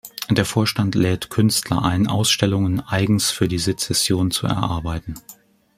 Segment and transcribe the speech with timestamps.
[0.31, 5.13] Der Vorstand lädt Künstler ein, Ausstellungen eigens für die Secession zu erarbeiten.